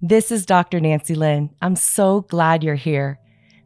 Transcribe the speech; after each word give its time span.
This 0.00 0.30
is 0.30 0.46
Dr. 0.46 0.78
Nancy 0.78 1.16
Lin. 1.16 1.50
I'm 1.60 1.74
so 1.74 2.20
glad 2.20 2.62
you're 2.62 2.76
here. 2.76 3.18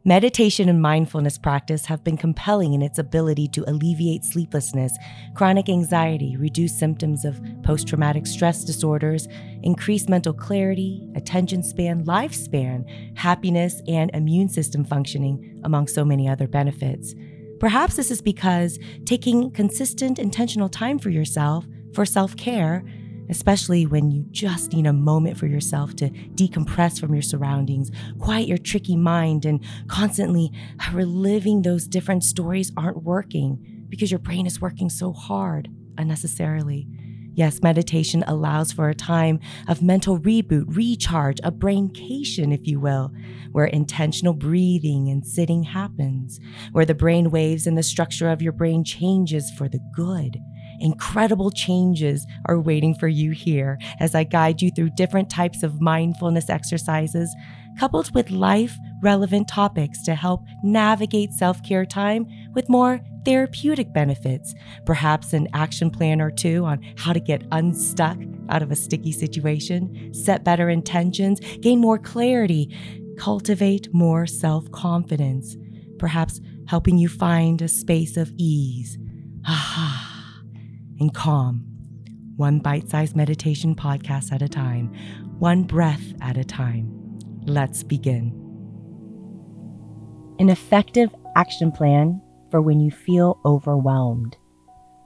Meditation 0.03 0.67
and 0.67 0.81
mindfulness 0.81 1.37
practice 1.37 1.85
have 1.85 2.03
been 2.03 2.17
compelling 2.17 2.73
in 2.73 2.81
its 2.81 2.97
ability 2.97 3.47
to 3.49 3.63
alleviate 3.69 4.23
sleeplessness, 4.23 4.97
chronic 5.35 5.69
anxiety, 5.69 6.35
reduce 6.35 6.75
symptoms 6.75 7.23
of 7.23 7.39
post 7.61 7.87
traumatic 7.87 8.25
stress 8.25 8.63
disorders, 8.63 9.27
increase 9.61 10.09
mental 10.09 10.33
clarity, 10.33 11.07
attention 11.13 11.61
span, 11.61 12.03
lifespan, 12.03 12.83
happiness, 13.15 13.83
and 13.87 14.09
immune 14.15 14.49
system 14.49 14.83
functioning, 14.83 15.61
among 15.63 15.87
so 15.87 16.03
many 16.03 16.27
other 16.27 16.47
benefits. 16.47 17.13
Perhaps 17.59 17.95
this 17.95 18.09
is 18.09 18.23
because 18.23 18.79
taking 19.05 19.51
consistent, 19.51 20.17
intentional 20.17 20.67
time 20.67 20.97
for 20.97 21.11
yourself, 21.11 21.63
for 21.93 22.07
self 22.07 22.35
care, 22.37 22.83
especially 23.29 23.85
when 23.85 24.11
you 24.11 24.25
just 24.31 24.73
need 24.73 24.85
a 24.85 24.93
moment 24.93 25.37
for 25.37 25.47
yourself 25.47 25.95
to 25.97 26.09
decompress 26.09 26.99
from 26.99 27.13
your 27.13 27.21
surroundings, 27.21 27.91
quiet 28.19 28.47
your 28.47 28.57
tricky 28.57 28.95
mind, 28.95 29.45
and 29.45 29.63
constantly 29.87 30.51
uh, 30.79 30.91
reliving 30.93 31.61
those 31.61 31.87
different 31.87 32.23
stories 32.23 32.71
aren't 32.77 33.03
working 33.03 33.85
because 33.89 34.11
your 34.11 34.19
brain 34.19 34.45
is 34.45 34.61
working 34.61 34.89
so 34.89 35.13
hard 35.13 35.69
unnecessarily. 35.97 36.87
Yes, 37.35 37.63
meditation 37.63 38.23
allows 38.27 38.71
for 38.71 38.89
a 38.89 38.95
time 38.95 39.39
of 39.67 39.81
mental 39.81 40.19
reboot, 40.19 40.65
recharge, 40.67 41.39
a 41.43 41.51
braincation, 41.51 42.53
if 42.53 42.67
you 42.67 42.79
will, 42.79 43.11
where 43.51 43.65
intentional 43.65 44.35
breathing 44.35 45.09
and 45.09 45.25
sitting 45.25 45.63
happens, 45.63 46.39
where 46.73 46.85
the 46.85 46.93
brain 46.93 47.31
waves 47.31 47.65
and 47.65 47.75
the 47.75 47.81
structure 47.81 48.29
of 48.29 48.41
your 48.43 48.51
brain 48.51 48.83
changes 48.83 49.51
for 49.57 49.67
the 49.67 49.79
good 49.95 50.37
Incredible 50.83 51.49
changes 51.49 52.27
are 52.45 52.59
waiting 52.59 52.93
for 52.93 53.07
you 53.07 53.31
here 53.31 53.79
as 54.01 54.13
I 54.13 54.25
guide 54.25 54.61
you 54.61 54.69
through 54.69 54.89
different 54.97 55.29
types 55.29 55.63
of 55.63 55.79
mindfulness 55.79 56.49
exercises, 56.49 57.33
coupled 57.79 58.13
with 58.13 58.31
life 58.31 58.77
relevant 59.01 59.47
topics 59.47 60.03
to 60.03 60.13
help 60.13 60.41
navigate 60.61 61.31
self 61.31 61.63
care 61.63 61.85
time 61.85 62.27
with 62.53 62.67
more 62.67 62.99
therapeutic 63.23 63.93
benefits, 63.93 64.53
perhaps 64.85 65.31
an 65.31 65.47
action 65.53 65.89
plan 65.89 66.19
or 66.19 66.29
two 66.29 66.65
on 66.65 66.81
how 66.97 67.13
to 67.13 67.21
get 67.21 67.47
unstuck 67.53 68.17
out 68.49 68.61
of 68.61 68.69
a 68.69 68.75
sticky 68.75 69.13
situation, 69.13 70.13
set 70.13 70.43
better 70.43 70.69
intentions, 70.69 71.39
gain 71.61 71.79
more 71.79 71.97
clarity, 71.97 72.75
cultivate 73.17 73.87
more 73.93 74.27
self 74.27 74.69
confidence, 74.71 75.55
perhaps 75.97 76.41
helping 76.67 76.97
you 76.97 77.07
find 77.07 77.61
a 77.61 77.69
space 77.69 78.17
of 78.17 78.33
ease. 78.37 78.97
Aha 79.47 80.02
and 80.99 81.13
calm, 81.13 81.65
one 82.35 82.59
bite 82.59 82.89
sized 82.89 83.15
meditation 83.15 83.75
podcast 83.75 84.31
at 84.31 84.41
a 84.41 84.49
time, 84.49 84.93
one 85.39 85.63
breath 85.63 86.13
at 86.21 86.37
a 86.37 86.43
time. 86.43 87.19
Let's 87.45 87.83
begin. 87.83 88.39
An 90.39 90.49
effective 90.49 91.13
action 91.35 91.71
plan 91.71 92.21
for 92.49 92.61
when 92.61 92.79
you 92.79 92.91
feel 92.91 93.39
overwhelmed. 93.45 94.37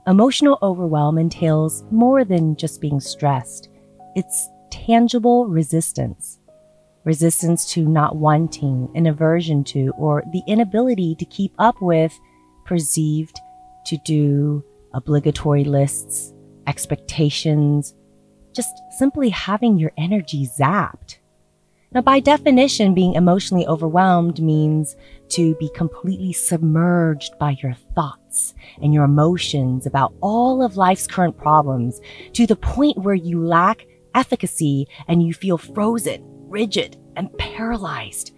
Emotional 0.06 0.58
overwhelm 0.62 1.18
entails 1.18 1.84
more 1.90 2.24
than 2.24 2.56
just 2.56 2.80
being 2.80 3.00
stressed, 3.00 3.68
it's 4.14 4.48
tangible 4.70 5.46
resistance. 5.46 6.38
Resistance 7.04 7.70
to 7.72 7.86
not 7.86 8.16
wanting, 8.16 8.90
an 8.94 9.06
aversion 9.06 9.64
to, 9.64 9.92
or 9.98 10.22
the 10.32 10.42
inability 10.46 11.14
to 11.16 11.24
keep 11.26 11.54
up 11.58 11.76
with 11.80 12.18
perceived 12.64 13.38
to 13.86 13.96
do 14.04 14.62
obligatory 14.94 15.64
lists, 15.64 16.32
expectations, 16.66 17.94
just 18.54 18.72
simply 18.98 19.28
having 19.28 19.78
your 19.78 19.92
energy 19.96 20.46
zapped. 20.46 21.18
Now, 21.90 22.02
by 22.02 22.20
definition, 22.20 22.92
being 22.92 23.14
emotionally 23.14 23.66
overwhelmed 23.66 24.42
means 24.42 24.94
to 25.30 25.54
be 25.54 25.70
completely 25.74 26.34
submerged 26.34 27.38
by 27.38 27.56
your 27.62 27.74
thoughts 27.94 28.54
and 28.82 28.92
your 28.92 29.04
emotions 29.04 29.86
about 29.86 30.12
all 30.20 30.62
of 30.62 30.76
life's 30.76 31.06
current 31.06 31.38
problems 31.38 32.00
to 32.34 32.46
the 32.46 32.56
point 32.56 32.98
where 32.98 33.14
you 33.14 33.42
lack 33.42 33.86
efficacy 34.14 34.86
and 35.06 35.22
you 35.22 35.32
feel 35.32 35.56
frozen, 35.56 36.22
rigid, 36.48 36.98
and 37.16 37.36
paralyzed. 37.38 38.32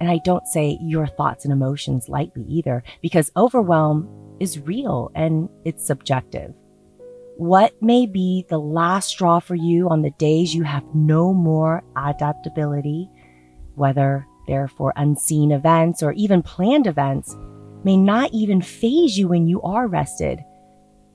And 0.00 0.10
I 0.10 0.18
don't 0.24 0.46
say 0.46 0.78
your 0.80 1.06
thoughts 1.06 1.44
and 1.44 1.52
emotions 1.52 2.08
lightly 2.08 2.44
either, 2.48 2.82
because 3.00 3.30
overwhelm 3.36 4.08
is 4.40 4.60
real 4.60 5.10
and 5.14 5.48
it's 5.64 5.86
subjective. 5.86 6.52
What 7.38 7.74
may 7.82 8.06
be 8.06 8.44
the 8.48 8.58
last 8.58 9.08
straw 9.08 9.40
for 9.40 9.54
you 9.54 9.88
on 9.88 10.02
the 10.02 10.10
days 10.12 10.54
you 10.54 10.62
have 10.62 10.84
no 10.94 11.32
more 11.32 11.82
adaptability, 11.96 13.10
whether 13.74 14.26
they're 14.46 14.68
for 14.68 14.92
unseen 14.96 15.52
events 15.52 16.02
or 16.02 16.12
even 16.12 16.42
planned 16.42 16.86
events, 16.86 17.36
may 17.84 17.96
not 17.96 18.32
even 18.32 18.60
faze 18.60 19.18
you 19.18 19.28
when 19.28 19.46
you 19.46 19.60
are 19.62 19.86
rested. 19.86 20.40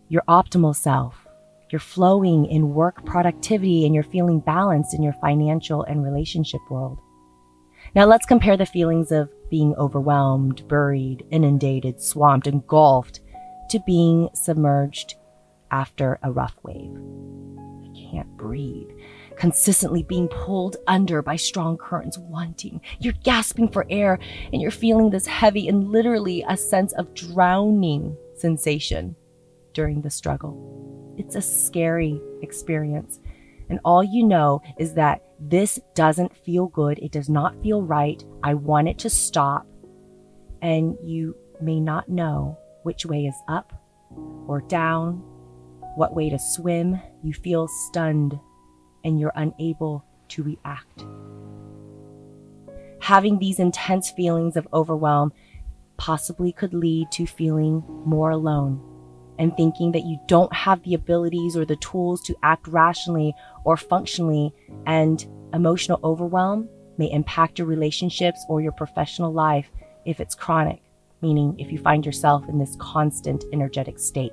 Your 0.09 0.23
optimal 0.27 0.75
self, 0.75 1.27
you're 1.71 1.79
flowing 1.79 2.45
in 2.45 2.73
work 2.73 3.05
productivity, 3.05 3.85
and 3.85 3.95
you're 3.95 4.03
feeling 4.03 4.41
balanced 4.41 4.93
in 4.93 5.01
your 5.01 5.13
financial 5.13 5.83
and 5.83 6.03
relationship 6.03 6.61
world. 6.69 6.99
Now 7.93 8.05
let's 8.05 8.25
compare 8.25 8.55
the 8.55 8.65
feelings 8.65 9.11
of 9.11 9.29
being 9.49 9.75
overwhelmed, 9.75 10.65
buried, 10.69 11.25
inundated, 11.29 12.01
swamped, 12.01 12.47
engulfed 12.47 13.19
to 13.69 13.79
being 13.85 14.29
submerged 14.33 15.15
after 15.71 16.17
a 16.23 16.31
rough 16.31 16.55
wave. 16.63 16.91
You 16.93 18.09
can't 18.11 18.37
breathe. 18.37 18.89
Consistently 19.35 20.03
being 20.03 20.29
pulled 20.29 20.77
under 20.87 21.21
by 21.21 21.35
strong 21.35 21.77
currents, 21.77 22.17
wanting. 22.17 22.79
You're 22.99 23.13
gasping 23.23 23.67
for 23.67 23.85
air 23.89 24.19
and 24.53 24.61
you're 24.61 24.71
feeling 24.71 25.09
this 25.09 25.27
heavy 25.27 25.67
and 25.67 25.91
literally 25.91 26.45
a 26.47 26.55
sense 26.55 26.93
of 26.93 27.13
drowning 27.13 28.15
sensation 28.37 29.15
during 29.73 30.01
the 30.01 30.09
struggle. 30.09 31.13
It's 31.17 31.35
a 31.35 31.41
scary 31.41 32.21
experience. 32.41 33.19
And 33.71 33.79
all 33.85 34.03
you 34.03 34.25
know 34.25 34.61
is 34.77 34.95
that 34.95 35.21
this 35.39 35.79
doesn't 35.95 36.35
feel 36.35 36.67
good. 36.67 36.99
It 36.99 37.13
does 37.13 37.29
not 37.29 37.55
feel 37.63 37.81
right. 37.81 38.21
I 38.43 38.53
want 38.53 38.89
it 38.89 38.99
to 38.99 39.09
stop. 39.09 39.65
And 40.61 40.97
you 41.05 41.37
may 41.61 41.79
not 41.79 42.09
know 42.09 42.59
which 42.83 43.05
way 43.05 43.25
is 43.25 43.35
up 43.47 43.71
or 44.45 44.59
down, 44.67 45.23
what 45.95 46.13
way 46.13 46.29
to 46.29 46.37
swim. 46.37 46.99
You 47.23 47.33
feel 47.33 47.69
stunned 47.69 48.37
and 49.05 49.17
you're 49.21 49.31
unable 49.35 50.03
to 50.27 50.43
react. 50.43 51.05
Having 52.99 53.39
these 53.39 53.57
intense 53.57 54.11
feelings 54.11 54.57
of 54.57 54.67
overwhelm 54.73 55.31
possibly 55.95 56.51
could 56.51 56.73
lead 56.73 57.09
to 57.13 57.25
feeling 57.25 57.85
more 58.05 58.31
alone 58.31 58.90
and 59.41 59.57
thinking 59.57 59.91
that 59.91 60.05
you 60.05 60.19
don't 60.27 60.53
have 60.53 60.83
the 60.83 60.93
abilities 60.93 61.57
or 61.57 61.65
the 61.65 61.75
tools 61.77 62.21
to 62.21 62.37
act 62.43 62.67
rationally 62.67 63.33
or 63.65 63.75
functionally, 63.75 64.53
and 64.85 65.25
emotional 65.51 65.99
overwhelm 66.03 66.69
may 66.99 67.11
impact 67.11 67.57
your 67.57 67.67
relationships 67.67 68.45
or 68.47 68.61
your 68.61 68.71
professional 68.71 69.33
life 69.33 69.71
if 70.05 70.19
it's 70.19 70.35
chronic, 70.35 70.79
meaning 71.23 71.55
if 71.57 71.71
you 71.71 71.79
find 71.79 72.05
yourself 72.05 72.47
in 72.49 72.59
this 72.59 72.77
constant 72.79 73.43
energetic 73.51 73.97
state. 73.97 74.31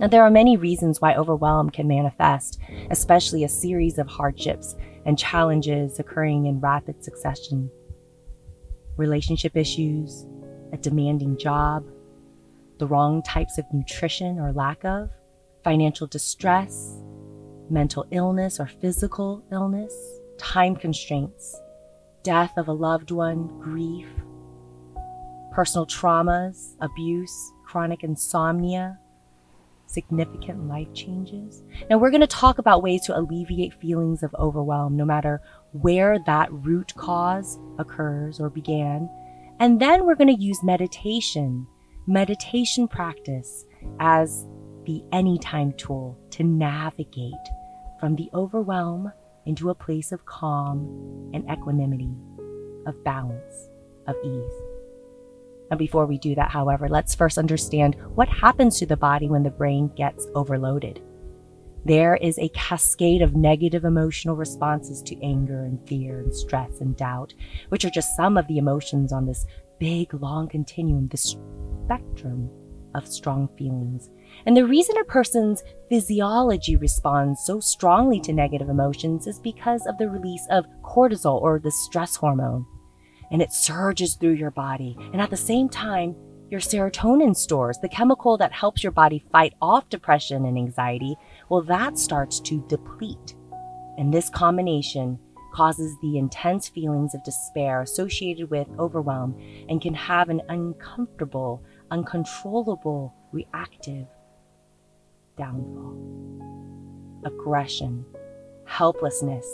Now, 0.00 0.08
there 0.08 0.24
are 0.24 0.30
many 0.30 0.56
reasons 0.56 1.00
why 1.00 1.14
overwhelm 1.14 1.70
can 1.70 1.86
manifest, 1.86 2.58
especially 2.90 3.44
a 3.44 3.48
series 3.48 3.98
of 3.98 4.08
hardships 4.08 4.74
and 5.06 5.16
challenges 5.16 6.00
occurring 6.00 6.46
in 6.46 6.58
rapid 6.58 7.04
succession. 7.04 7.70
Relationship 8.96 9.56
issues, 9.56 10.26
a 10.72 10.76
demanding 10.76 11.38
job, 11.38 11.84
the 12.80 12.86
wrong 12.86 13.22
types 13.22 13.58
of 13.58 13.64
nutrition 13.72 14.40
or 14.40 14.52
lack 14.52 14.84
of, 14.84 15.10
financial 15.62 16.06
distress, 16.06 16.96
mental 17.68 18.06
illness 18.10 18.58
or 18.58 18.66
physical 18.66 19.44
illness, 19.52 19.94
time 20.38 20.74
constraints, 20.74 21.60
death 22.22 22.52
of 22.56 22.68
a 22.68 22.72
loved 22.72 23.10
one, 23.10 23.46
grief, 23.60 24.08
personal 25.52 25.86
traumas, 25.86 26.74
abuse, 26.80 27.52
chronic 27.66 28.02
insomnia, 28.02 28.98
significant 29.86 30.66
life 30.66 30.92
changes. 30.94 31.62
Now, 31.90 31.98
we're 31.98 32.10
going 32.10 32.20
to 32.22 32.26
talk 32.26 32.58
about 32.58 32.82
ways 32.82 33.02
to 33.06 33.18
alleviate 33.18 33.74
feelings 33.74 34.22
of 34.22 34.34
overwhelm, 34.36 34.96
no 34.96 35.04
matter 35.04 35.42
where 35.72 36.18
that 36.26 36.50
root 36.50 36.94
cause 36.96 37.58
occurs 37.78 38.40
or 38.40 38.48
began. 38.48 39.10
And 39.58 39.80
then 39.80 40.06
we're 40.06 40.14
going 40.14 40.34
to 40.34 40.42
use 40.42 40.62
meditation 40.62 41.66
meditation 42.06 42.88
practice 42.88 43.66
as 44.00 44.46
the 44.84 45.02
anytime 45.12 45.72
tool 45.74 46.18
to 46.30 46.42
navigate 46.42 47.34
from 47.98 48.16
the 48.16 48.30
overwhelm 48.34 49.12
into 49.46 49.70
a 49.70 49.74
place 49.74 50.12
of 50.12 50.24
calm 50.24 51.30
and 51.34 51.48
equanimity, 51.50 52.14
of 52.86 53.02
balance, 53.04 53.68
of 54.06 54.16
ease. 54.24 54.52
And 55.70 55.78
before 55.78 56.06
we 56.06 56.18
do 56.18 56.34
that, 56.34 56.50
however, 56.50 56.88
let's 56.88 57.14
first 57.14 57.38
understand 57.38 57.96
what 58.14 58.28
happens 58.28 58.78
to 58.78 58.86
the 58.86 58.96
body 58.96 59.28
when 59.28 59.42
the 59.42 59.50
brain 59.50 59.88
gets 59.96 60.26
overloaded. 60.34 61.00
There 61.84 62.16
is 62.16 62.38
a 62.38 62.50
cascade 62.50 63.22
of 63.22 63.36
negative 63.36 63.84
emotional 63.84 64.36
responses 64.36 65.02
to 65.02 65.22
anger 65.24 65.64
and 65.64 65.80
fear 65.88 66.20
and 66.20 66.34
stress 66.34 66.80
and 66.80 66.96
doubt, 66.96 67.32
which 67.68 67.84
are 67.84 67.90
just 67.90 68.16
some 68.16 68.36
of 68.36 68.46
the 68.48 68.58
emotions 68.58 69.12
on 69.12 69.26
this 69.26 69.46
big, 69.80 70.14
long 70.14 70.46
continuum, 70.48 71.08
the 71.08 71.16
spectrum 71.16 72.48
of 72.94 73.06
strong 73.06 73.48
feelings. 73.58 74.10
And 74.46 74.56
the 74.56 74.66
reason 74.66 74.96
a 74.98 75.04
person's 75.04 75.62
physiology 75.88 76.76
responds 76.76 77.40
so 77.44 77.58
strongly 77.58 78.20
to 78.20 78.32
negative 78.32 78.68
emotions 78.68 79.26
is 79.26 79.40
because 79.40 79.86
of 79.86 79.98
the 79.98 80.08
release 80.08 80.46
of 80.50 80.66
cortisol 80.84 81.40
or 81.40 81.58
the 81.58 81.70
stress 81.70 82.14
hormone. 82.14 82.64
And 83.32 83.40
it 83.40 83.52
surges 83.52 84.14
through 84.14 84.34
your 84.34 84.50
body. 84.50 84.96
And 85.12 85.20
at 85.20 85.30
the 85.30 85.36
same 85.36 85.68
time, 85.68 86.14
your 86.50 86.60
serotonin 86.60 87.36
stores, 87.36 87.78
the 87.80 87.88
chemical 87.88 88.36
that 88.38 88.52
helps 88.52 88.82
your 88.82 88.92
body 88.92 89.24
fight 89.30 89.54
off 89.62 89.88
depression 89.88 90.44
and 90.44 90.58
anxiety, 90.58 91.16
well, 91.48 91.62
that 91.62 91.96
starts 91.96 92.40
to 92.40 92.64
deplete. 92.68 93.34
And 93.98 94.12
this 94.12 94.28
combination 94.28 95.18
causes 95.52 95.96
the 96.00 96.18
intense 96.18 96.68
feelings 96.68 97.14
of 97.14 97.24
despair 97.24 97.82
associated 97.82 98.50
with 98.50 98.68
overwhelm 98.78 99.36
and 99.68 99.80
can 99.80 99.94
have 99.94 100.28
an 100.28 100.42
uncomfortable, 100.48 101.62
uncontrollable, 101.90 103.14
reactive 103.32 104.06
downfall, 105.36 105.96
aggression, 107.24 108.04
helplessness, 108.66 109.46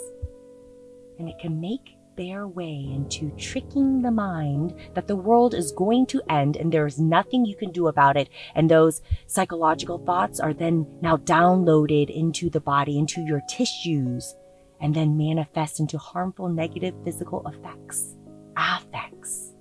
and 1.19 1.29
it 1.29 1.39
can 1.39 1.61
make 1.61 1.97
their 2.17 2.49
way 2.49 2.89
into 2.93 3.31
tricking 3.37 4.03
the 4.03 4.11
mind 4.11 4.75
that 4.95 5.07
the 5.07 5.17
world 5.17 5.55
is 5.55 5.73
going 5.73 6.07
to 6.07 6.23
end 6.31 6.57
and 6.57 6.73
there 6.73 6.87
is 6.87 6.99
nothing 6.99 7.45
you 7.45 7.55
can 7.55 7.71
do 7.71 7.89
about 7.89 8.17
it. 8.17 8.29
And 8.55 8.71
those 8.71 9.03
psychological 9.27 9.99
thoughts 9.99 10.41
are 10.41 10.55
then 10.55 10.87
now 11.03 11.19
downloaded 11.19 12.09
into 12.11 12.51
the 12.51 12.61
body, 12.61 12.99
into 12.99 13.21
your 13.21 13.43
tissues, 13.49 14.35
and 14.81 14.95
then 14.95 15.17
manifest 15.17 15.81
into 15.81 15.99
harmful 15.99 16.49
negative 16.49 16.95
physical 17.05 17.47
effects, 17.49 18.15
affects, 18.57 19.53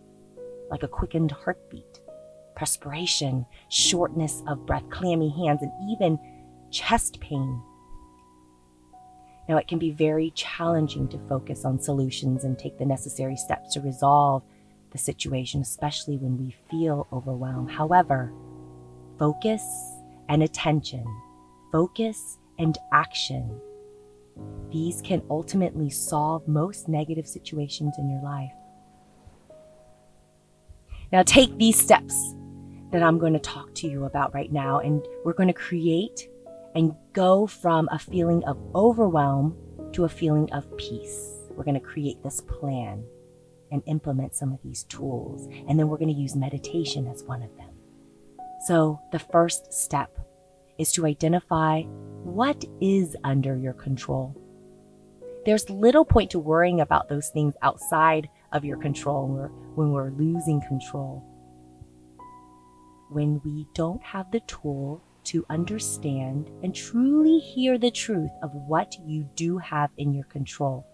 like 0.70 0.84
a 0.84 0.88
quickened 0.88 1.32
heartbeat, 1.32 2.02
perspiration, 2.56 3.46
shortness 3.70 4.44
of 4.48 4.66
breath, 4.66 4.90
clammy 4.90 5.30
hands, 5.30 5.62
and 5.62 5.72
even 5.90 6.20
chest 6.72 7.20
pain 7.20 7.62
now, 9.48 9.58
it 9.58 9.68
can 9.68 9.78
be 9.78 9.92
very 9.92 10.32
challenging 10.32 11.08
to 11.10 11.20
focus 11.30 11.66
on 11.66 11.80
solutions 11.80 12.44
and 12.44 12.58
take 12.58 12.78
the 12.78 12.86
necessary 12.86 13.36
steps 13.36 13.74
to 13.74 13.82
resolve 13.82 14.44
the 14.92 14.98
situation, 14.98 15.62
especially 15.62 16.18
when 16.18 16.38
we 16.38 16.56
feel 16.70 17.08
overwhelmed. 17.14 17.70
However, 17.70 18.34
focus 19.20 19.62
and 20.30 20.42
attention, 20.42 21.06
focus 21.72 22.40
and 22.58 22.76
action, 22.92 23.62
these 24.72 25.02
can 25.02 25.22
ultimately 25.30 25.90
solve 25.90 26.48
most 26.48 26.90
negative 26.90 27.28
situations 27.28 27.96
in 27.98 28.10
your 28.10 28.22
life. 28.22 28.52
Now, 31.12 31.24
take 31.24 31.58
these 31.58 31.80
steps 31.80 32.36
that 32.92 33.04
I'm 33.04 33.20
going 33.20 33.34
to 33.34 33.40
talk 33.40 33.74
to 33.76 33.88
you 33.88 34.06
about 34.06 34.34
right 34.34 34.52
now, 34.52 34.80
and 34.80 35.06
we're 35.24 35.34
going 35.34 35.48
to 35.48 35.54
create 35.54 36.28
and 36.76 36.94
go 37.14 37.48
from 37.48 37.88
a 37.92 38.00
feeling 38.00 38.44
of 38.46 38.58
overwhelm 38.76 39.56
to 39.94 40.04
a 40.04 40.10
feeling 40.10 40.52
of 40.52 40.76
peace. 40.78 41.32
We're 41.52 41.64
going 41.64 41.80
to 41.80 41.86
create 41.86 42.22
this 42.22 42.42
plan 42.42 43.06
and 43.72 43.82
implement 43.86 44.36
some 44.36 44.52
of 44.52 44.62
these 44.62 44.84
tools. 44.84 45.48
And 45.68 45.80
then 45.80 45.88
we're 45.88 45.98
going 45.98 46.14
to 46.14 46.20
use 46.20 46.36
meditation 46.36 47.08
as 47.08 47.24
one 47.24 47.42
of 47.42 47.56
them. 47.58 47.70
So, 48.66 49.00
the 49.12 49.20
first 49.20 49.74
step 49.74 50.18
is 50.78 50.92
to 50.94 51.06
identify 51.06 51.82
what 51.82 52.64
is 52.82 53.16
under 53.24 53.58
your 53.58 53.74
control. 53.74 54.36
There's 55.46 55.70
little 55.70 56.06
point 56.06 56.32
to 56.32 56.40
worrying 56.40 56.82
about 56.82 57.08
those 57.08 57.30
things 57.30 57.54
outside 57.62 58.28
of 58.52 58.66
your 58.66 58.78
control 58.78 59.28
when 59.76 59.92
we're, 59.92 60.10
losing 60.10 60.62
control. 60.62 61.24
When 63.12 63.40
we 63.46 63.68
don't 63.76 64.02
have 64.02 64.32
the 64.32 64.40
tool 64.42 65.04
to 65.26 65.46
understand 65.50 66.50
and 66.64 66.74
truly 66.74 67.40
hear 67.40 67.78
the 67.78 67.92
truth 67.92 68.32
of 68.42 68.52
what 68.54 68.96
you 69.06 69.30
do 69.36 69.58
have 69.60 69.92
in 69.98 70.14
your 70.14 70.26
control. 70.26 70.88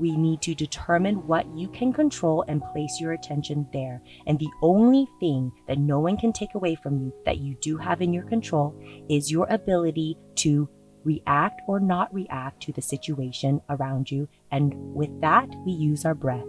We 0.00 0.16
need 0.16 0.40
to 0.42 0.54
determine 0.54 1.26
what 1.26 1.46
you 1.54 1.68
can 1.68 1.92
control 1.92 2.42
and 2.48 2.64
place 2.72 2.98
your 2.98 3.12
attention 3.12 3.68
there. 3.70 4.02
And 4.26 4.38
the 4.38 4.48
only 4.62 5.06
thing 5.20 5.52
that 5.68 5.78
no 5.78 6.00
one 6.00 6.16
can 6.16 6.32
take 6.32 6.54
away 6.54 6.74
from 6.74 6.98
you 6.98 7.12
that 7.26 7.38
you 7.38 7.54
do 7.60 7.76
have 7.76 8.00
in 8.00 8.14
your 8.14 8.24
control 8.24 8.74
is 9.10 9.30
your 9.30 9.46
ability 9.50 10.16
to 10.36 10.70
react 11.04 11.60
or 11.68 11.80
not 11.80 12.12
react 12.14 12.62
to 12.62 12.72
the 12.72 12.80
situation 12.80 13.60
around 13.68 14.10
you. 14.10 14.26
And 14.50 14.72
with 14.94 15.20
that, 15.20 15.48
we 15.66 15.72
use 15.72 16.06
our 16.06 16.14
breath. 16.14 16.46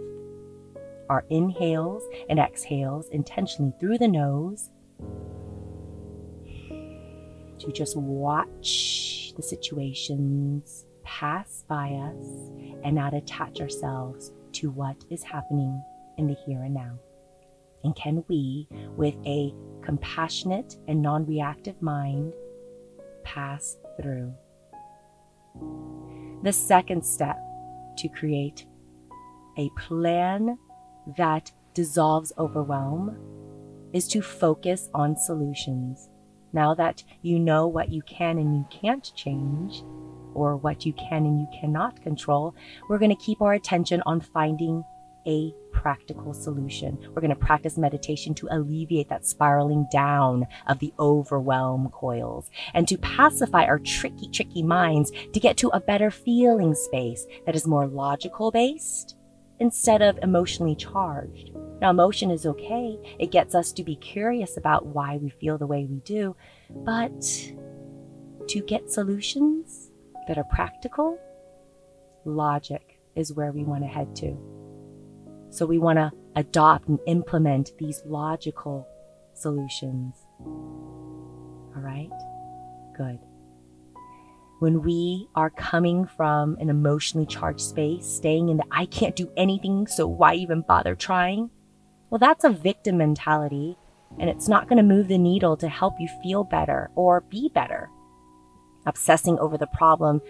Our 1.10 1.26
inhales 1.28 2.02
and 2.30 2.38
exhales 2.38 3.10
intentionally 3.10 3.74
through 3.78 3.98
the 3.98 4.08
nose 4.08 4.70
to 7.58 7.70
just 7.70 7.98
watch 7.98 9.34
the 9.36 9.42
situations 9.42 10.86
pass 11.18 11.64
by 11.68 11.90
us 11.90 12.50
and 12.84 12.94
not 12.94 13.12
attach 13.12 13.60
ourselves 13.60 14.32
to 14.52 14.70
what 14.70 14.96
is 15.10 15.22
happening 15.22 15.82
in 16.16 16.26
the 16.26 16.36
here 16.46 16.62
and 16.62 16.74
now. 16.74 16.98
And 17.84 17.94
can 17.94 18.24
we, 18.28 18.66
with 18.96 19.14
a 19.26 19.54
compassionate 19.82 20.76
and 20.88 21.02
non 21.02 21.26
reactive 21.26 21.80
mind, 21.82 22.32
pass 23.24 23.76
through? 24.00 24.32
The 26.42 26.52
second 26.52 27.04
step 27.04 27.38
to 27.98 28.08
create 28.08 28.64
a 29.58 29.68
plan 29.76 30.56
that 31.18 31.52
dissolves 31.74 32.32
overwhelm 32.38 33.16
is 33.92 34.08
to 34.08 34.22
focus 34.22 34.88
on 34.94 35.16
solutions. 35.16 36.08
Now 36.54 36.74
that 36.74 37.04
you 37.20 37.38
know 37.38 37.66
what 37.66 37.90
you 37.90 38.02
can 38.02 38.38
and 38.38 38.56
you 38.56 38.66
can't 38.70 39.12
change, 39.14 39.82
or 40.34 40.56
what 40.56 40.84
you 40.86 40.92
can 40.94 41.24
and 41.26 41.40
you 41.40 41.48
cannot 41.60 42.02
control, 42.02 42.54
we're 42.88 42.98
going 42.98 43.14
to 43.14 43.24
keep 43.24 43.40
our 43.40 43.54
attention 43.54 44.02
on 44.06 44.20
finding 44.20 44.84
a 45.26 45.52
practical 45.72 46.34
solution. 46.34 46.98
We're 47.08 47.20
going 47.20 47.30
to 47.30 47.36
practice 47.36 47.78
meditation 47.78 48.34
to 48.34 48.48
alleviate 48.50 49.08
that 49.08 49.26
spiraling 49.26 49.86
down 49.90 50.46
of 50.66 50.78
the 50.78 50.92
overwhelm 50.98 51.88
coils 51.90 52.50
and 52.74 52.86
to 52.88 52.98
pacify 52.98 53.64
our 53.64 53.78
tricky, 53.78 54.28
tricky 54.28 54.62
minds 54.62 55.12
to 55.32 55.40
get 55.40 55.56
to 55.58 55.68
a 55.68 55.80
better 55.80 56.10
feeling 56.10 56.74
space 56.74 57.26
that 57.46 57.56
is 57.56 57.66
more 57.66 57.86
logical 57.86 58.50
based 58.50 59.16
instead 59.60 60.02
of 60.02 60.18
emotionally 60.22 60.74
charged. 60.74 61.50
Now, 61.80 61.90
emotion 61.90 62.30
is 62.30 62.46
okay, 62.46 62.98
it 63.18 63.30
gets 63.30 63.54
us 63.54 63.72
to 63.72 63.84
be 63.84 63.96
curious 63.96 64.56
about 64.56 64.86
why 64.86 65.18
we 65.18 65.30
feel 65.30 65.58
the 65.58 65.66
way 65.66 65.86
we 65.88 66.00
do, 66.00 66.36
but 66.70 67.22
to 68.48 68.60
get 68.62 68.90
solutions 68.90 69.91
that 70.28 70.38
are 70.38 70.44
practical, 70.44 71.18
logic 72.24 73.00
is 73.16 73.32
where 73.32 73.52
we 73.52 73.64
want 73.64 73.82
to 73.82 73.88
head 73.88 74.14
to. 74.16 74.36
So, 75.50 75.66
we 75.66 75.78
want 75.78 75.98
to 75.98 76.10
adopt 76.36 76.88
and 76.88 76.98
implement 77.06 77.72
these 77.78 78.02
logical 78.06 78.88
solutions. 79.34 80.14
All 80.40 81.82
right? 81.82 82.10
Good 82.96 83.18
when 84.62 84.80
we 84.80 85.28
are 85.34 85.50
coming 85.50 86.06
from 86.06 86.56
an 86.60 86.70
emotionally 86.70 87.26
charged 87.26 87.62
space, 87.62 88.06
staying 88.06 88.48
in 88.48 88.58
the 88.58 88.64
I 88.70 88.86
can't 88.86 89.16
do 89.16 89.28
anything, 89.36 89.88
so 89.88 90.06
why 90.06 90.34
even 90.34 90.60
bother 90.60 90.94
trying? 90.94 91.50
Well, 92.10 92.20
that's 92.20 92.44
a 92.44 92.50
victim 92.50 92.96
mentality, 92.96 93.76
and 94.20 94.30
it's 94.30 94.46
not 94.46 94.68
going 94.68 94.76
to 94.76 94.84
move 94.84 95.08
the 95.08 95.18
needle 95.18 95.56
to 95.56 95.68
help 95.68 95.94
you 95.98 96.06
feel 96.22 96.44
better 96.44 96.92
or 96.94 97.22
be 97.22 97.50
better. 97.52 97.90
Obsessing 98.86 99.38
over 99.38 99.56
the 99.56 99.66
problem 99.66 100.20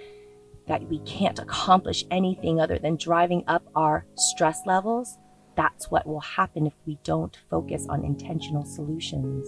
that 0.68 0.88
we 0.88 1.00
can't 1.00 1.38
accomplish 1.38 2.04
anything 2.10 2.60
other 2.60 2.78
than 2.78 2.96
driving 2.96 3.44
up 3.46 3.64
our 3.74 4.04
stress 4.14 4.60
levels, 4.66 5.18
that's 5.56 5.90
what 5.90 6.06
will 6.06 6.20
happen 6.20 6.66
if 6.66 6.74
we 6.86 6.98
don't 7.04 7.38
focus 7.50 7.86
on 7.88 8.04
intentional 8.04 8.64
solutions. 8.64 9.46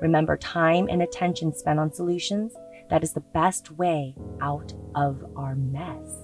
Remember, 0.00 0.36
time 0.36 0.88
and 0.88 1.02
attention 1.02 1.54
spent 1.54 1.78
on 1.78 1.92
solutions 1.92 2.54
that 2.88 3.04
is 3.04 3.12
the 3.12 3.20
best 3.20 3.70
way 3.72 4.14
out 4.40 4.72
of 4.94 5.24
our 5.36 5.54
mess 5.54 6.16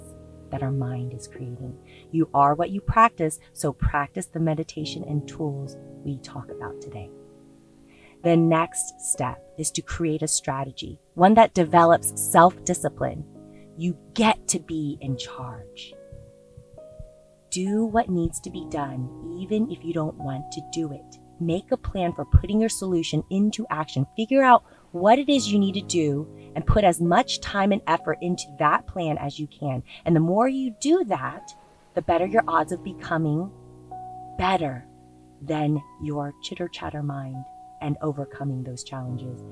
that 0.50 0.62
our 0.62 0.72
mind 0.72 1.12
is 1.12 1.28
creating. 1.28 1.76
You 2.10 2.28
are 2.32 2.54
what 2.54 2.70
you 2.70 2.80
practice, 2.80 3.38
so 3.52 3.72
practice 3.72 4.26
the 4.26 4.40
meditation 4.40 5.04
and 5.04 5.26
tools 5.28 5.76
we 6.04 6.18
talk 6.18 6.50
about 6.50 6.80
today. 6.80 7.10
The 8.22 8.36
next 8.36 9.00
step 9.00 9.45
is 9.58 9.70
to 9.72 9.82
create 9.82 10.22
a 10.22 10.28
strategy, 10.28 11.00
one 11.14 11.34
that 11.34 11.54
develops 11.54 12.20
self 12.20 12.64
discipline. 12.64 13.24
You 13.76 13.96
get 14.14 14.48
to 14.48 14.58
be 14.60 14.98
in 15.00 15.16
charge. 15.18 15.92
Do 17.50 17.84
what 17.84 18.08
needs 18.08 18.40
to 18.40 18.50
be 18.50 18.66
done, 18.70 19.08
even 19.38 19.70
if 19.70 19.84
you 19.84 19.92
don't 19.92 20.16
want 20.16 20.50
to 20.52 20.60
do 20.72 20.92
it. 20.92 21.18
Make 21.40 21.70
a 21.72 21.76
plan 21.76 22.12
for 22.12 22.24
putting 22.24 22.60
your 22.60 22.70
solution 22.70 23.22
into 23.30 23.66
action. 23.70 24.06
Figure 24.16 24.42
out 24.42 24.64
what 24.92 25.18
it 25.18 25.28
is 25.28 25.52
you 25.52 25.58
need 25.58 25.74
to 25.74 25.82
do 25.82 26.26
and 26.54 26.66
put 26.66 26.84
as 26.84 27.00
much 27.00 27.40
time 27.40 27.72
and 27.72 27.82
effort 27.86 28.18
into 28.22 28.44
that 28.58 28.86
plan 28.86 29.18
as 29.18 29.38
you 29.38 29.46
can. 29.46 29.82
And 30.06 30.16
the 30.16 30.20
more 30.20 30.48
you 30.48 30.74
do 30.80 31.04
that, 31.04 31.50
the 31.94 32.02
better 32.02 32.26
your 32.26 32.44
odds 32.48 32.72
of 32.72 32.82
becoming 32.82 33.50
better 34.38 34.86
than 35.42 35.82
your 36.02 36.32
chitter 36.42 36.68
chatter 36.68 37.02
mind 37.02 37.44
and 37.80 37.96
overcoming 38.02 38.62
those 38.62 38.84
challenges. 38.84 39.42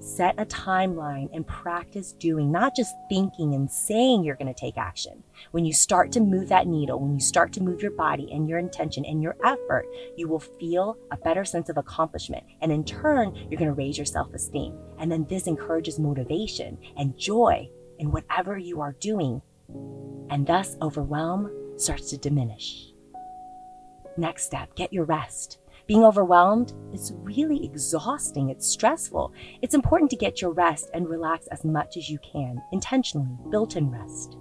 Set 0.00 0.34
a 0.38 0.44
timeline 0.46 1.28
and 1.32 1.46
practice 1.46 2.12
doing, 2.12 2.50
not 2.50 2.74
just 2.74 2.94
thinking 3.08 3.54
and 3.54 3.70
saying 3.70 4.24
you're 4.24 4.36
going 4.36 4.52
to 4.52 4.60
take 4.60 4.76
action. 4.76 5.22
When 5.52 5.64
you 5.64 5.72
start 5.72 6.10
to 6.12 6.20
move 6.20 6.48
that 6.48 6.66
needle, 6.66 6.98
when 6.98 7.14
you 7.14 7.20
start 7.20 7.52
to 7.52 7.62
move 7.62 7.82
your 7.82 7.92
body 7.92 8.28
and 8.32 8.48
your 8.48 8.58
intention 8.58 9.04
and 9.04 9.22
your 9.22 9.36
effort, 9.44 9.86
you 10.16 10.26
will 10.26 10.40
feel 10.40 10.98
a 11.12 11.16
better 11.16 11.44
sense 11.44 11.68
of 11.68 11.76
accomplishment. 11.76 12.44
And 12.60 12.72
in 12.72 12.84
turn, 12.84 13.34
you're 13.34 13.58
going 13.58 13.70
to 13.70 13.74
raise 13.74 13.96
your 13.96 14.06
self 14.06 14.34
esteem. 14.34 14.76
And 14.98 15.10
then 15.10 15.24
this 15.28 15.46
encourages 15.46 16.00
motivation 16.00 16.78
and 16.96 17.16
joy 17.16 17.70
in 17.98 18.10
whatever 18.10 18.58
you 18.58 18.80
are 18.80 18.96
doing. 18.98 19.40
And 20.30 20.46
thus, 20.46 20.76
overwhelm 20.82 21.50
starts 21.76 22.10
to 22.10 22.18
diminish. 22.18 22.92
Next 24.16 24.44
step 24.44 24.74
get 24.74 24.92
your 24.92 25.04
rest. 25.04 25.58
Being 25.86 26.04
overwhelmed 26.04 26.72
is 26.92 27.12
really 27.16 27.64
exhausting. 27.64 28.50
It's 28.50 28.68
stressful. 28.68 29.32
It's 29.62 29.74
important 29.74 30.10
to 30.10 30.16
get 30.16 30.40
your 30.40 30.52
rest 30.52 30.90
and 30.94 31.08
relax 31.08 31.48
as 31.48 31.64
much 31.64 31.96
as 31.96 32.08
you 32.08 32.18
can, 32.20 32.62
intentionally, 32.72 33.36
built 33.50 33.76
in 33.76 33.90
rest. 33.90 34.36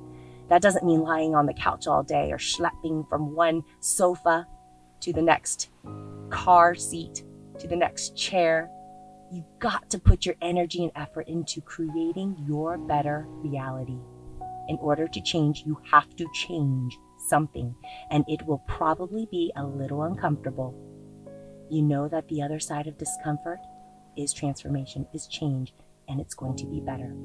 That 0.50 0.62
doesn't 0.62 0.86
mean 0.86 1.02
lying 1.02 1.34
on 1.34 1.48
the 1.48 1.54
couch 1.54 1.88
all 1.88 2.04
day 2.04 2.32
or 2.32 2.38
schlepping 2.38 3.08
from 3.10 3.34
one 3.36 3.64
sofa 3.80 4.48
to 5.00 5.14
the 5.14 5.22
next 5.22 5.70
car 6.30 6.76
seat 6.76 7.24
to 7.58 7.68
the 7.68 7.76
next 7.76 8.16
chair. 8.16 8.70
You've 9.32 9.60
got 9.60 9.90
to 9.90 10.00
put 10.00 10.26
your 10.26 10.36
energy 10.42 10.84
and 10.84 10.92
effort 10.96 11.28
into 11.28 11.62
creating 11.62 12.36
your 12.48 12.78
better 12.78 13.26
reality. 13.30 13.98
In 14.68 14.78
order 14.78 15.08
to 15.08 15.22
change, 15.22 15.64
you 15.66 15.80
have 15.90 16.16
to 16.18 16.28
change 16.34 16.98
something, 17.30 17.74
and 18.12 18.26
it 18.28 18.46
will 18.46 18.64
probably 18.68 19.28
be 19.32 19.52
a 19.56 19.66
little 19.66 20.04
uncomfortable 20.04 20.76
you 21.72 21.82
know 21.82 22.08
that 22.10 22.28
the 22.28 22.42
other 22.42 22.60
side 22.60 22.88
of 22.88 22.98
discomfort 22.98 23.60
is 24.18 24.34
transformation, 24.34 25.08
is 25.14 25.28
change, 25.28 25.74
and 26.10 26.20
it's 26.20 26.34
going 26.34 26.58
to 26.58 26.66
be 26.66 26.82
better. 26.82 27.16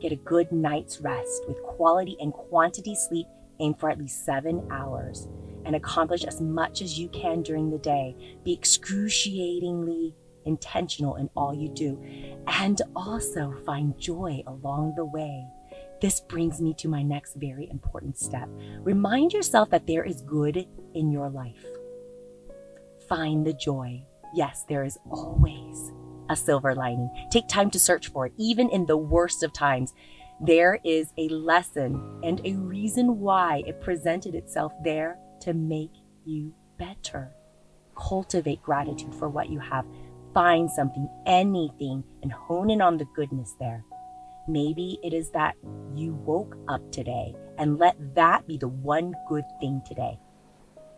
Get 0.00 0.12
a 0.12 0.16
good 0.16 0.52
night's 0.52 1.00
rest 1.00 1.44
with 1.48 1.62
quality 1.62 2.16
and 2.20 2.32
quantity 2.32 2.94
sleep. 2.94 3.26
Aim 3.60 3.74
for 3.74 3.90
at 3.90 3.98
least 3.98 4.24
seven 4.24 4.66
hours 4.70 5.28
and 5.64 5.74
accomplish 5.74 6.24
as 6.24 6.40
much 6.40 6.82
as 6.82 6.98
you 6.98 7.08
can 7.08 7.42
during 7.42 7.70
the 7.70 7.78
day. 7.78 8.38
Be 8.44 8.52
excruciatingly 8.52 10.14
intentional 10.44 11.16
in 11.16 11.30
all 11.36 11.54
you 11.54 11.70
do 11.70 11.98
and 12.46 12.82
also 12.94 13.54
find 13.64 13.98
joy 13.98 14.42
along 14.46 14.94
the 14.94 15.04
way. 15.04 15.46
This 16.00 16.20
brings 16.20 16.60
me 16.60 16.74
to 16.74 16.88
my 16.88 17.02
next 17.02 17.34
very 17.36 17.68
important 17.70 18.18
step. 18.18 18.48
Remind 18.80 19.32
yourself 19.32 19.70
that 19.70 19.86
there 19.86 20.04
is 20.04 20.20
good 20.20 20.66
in 20.92 21.10
your 21.10 21.30
life 21.30 21.64
find 23.14 23.46
the 23.46 23.52
joy. 23.52 24.02
Yes, 24.34 24.64
there 24.68 24.82
is 24.82 24.98
always 25.08 25.92
a 26.30 26.34
silver 26.34 26.74
lining. 26.74 27.08
Take 27.30 27.46
time 27.46 27.70
to 27.70 27.78
search 27.78 28.08
for 28.08 28.26
it, 28.26 28.32
even 28.38 28.68
in 28.70 28.86
the 28.86 28.96
worst 28.96 29.44
of 29.44 29.52
times. 29.52 29.94
There 30.40 30.80
is 30.84 31.12
a 31.16 31.28
lesson 31.28 32.20
and 32.24 32.40
a 32.44 32.54
reason 32.54 33.20
why 33.20 33.62
it 33.66 33.80
presented 33.80 34.34
itself 34.34 34.72
there 34.82 35.16
to 35.42 35.54
make 35.54 35.92
you 36.24 36.52
better. 36.76 37.30
Cultivate 37.96 38.62
gratitude 38.62 39.14
for 39.14 39.28
what 39.28 39.48
you 39.48 39.60
have. 39.60 39.86
Find 40.32 40.68
something, 40.68 41.08
anything, 41.24 42.02
and 42.22 42.32
hone 42.32 42.68
in 42.68 42.80
on 42.80 42.98
the 42.98 43.06
goodness 43.14 43.54
there. 43.60 43.84
Maybe 44.48 44.98
it 45.04 45.14
is 45.14 45.30
that 45.30 45.54
you 45.94 46.14
woke 46.14 46.56
up 46.66 46.90
today 46.90 47.36
and 47.58 47.78
let 47.78 47.94
that 48.16 48.48
be 48.48 48.58
the 48.58 48.68
one 48.68 49.14
good 49.28 49.44
thing 49.60 49.82
today. 49.86 50.18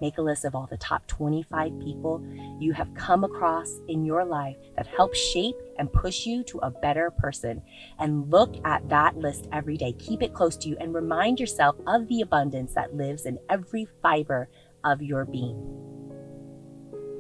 Make 0.01 0.19
a 0.19 0.23
list 0.23 0.45
of 0.45 0.55
all 0.55 0.67
the 0.67 0.77
top 0.77 1.07
25 1.07 1.79
people 1.81 2.23
you 2.61 2.73
have 2.73 2.93
come 2.95 3.25
across 3.25 3.81
in 3.89 4.05
your 4.05 4.25
life 4.25 4.57
that 4.77 4.87
help 4.87 5.15
shape 5.15 5.57
and 5.79 5.93
push 5.93 6.27
you 6.27 6.43
to 6.45 6.59
a 6.59 6.71
better 6.71 7.11
person. 7.11 7.63
And 7.99 8.31
look 8.31 8.57
at 8.65 8.89
that 8.91 9.17
list 9.17 9.49
every 9.53 9.77
day. 9.77 9.93
Keep 9.93 10.23
it 10.23 10.35
close 10.35 10.57
to 10.59 10.69
you 10.69 10.77
and 10.81 10.95
remind 10.95 11.41
yourself 11.41 11.77
of 11.87 12.07
the 12.09 12.21
abundance 12.21 12.75
that 12.75 12.95
lives 12.95 13.25
in 13.25 13.39
every 13.49 13.87
fiber 14.03 14.49
of 14.85 15.03
your 15.03 15.25
being. 15.25 15.63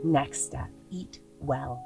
Next 0.04 0.45
step 0.45 0.68
eat 0.90 1.21
well. 1.40 1.83